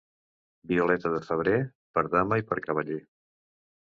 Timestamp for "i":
2.43-2.47